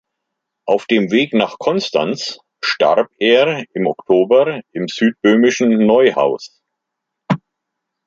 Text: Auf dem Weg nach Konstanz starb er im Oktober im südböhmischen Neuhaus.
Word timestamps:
Auf 0.65 0.87
dem 0.87 1.11
Weg 1.11 1.31
nach 1.35 1.59
Konstanz 1.59 2.39
starb 2.63 3.11
er 3.19 3.63
im 3.75 3.85
Oktober 3.85 4.63
im 4.71 4.87
südböhmischen 4.87 5.85
Neuhaus. 5.85 6.59